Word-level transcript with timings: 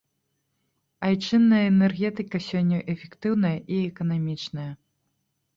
Айчынная 1.09 1.59
энергетыка 1.73 2.37
сёння 2.49 2.79
эфектыўная 2.95 3.55
і 3.61 3.75
эканамічная. 3.93 4.71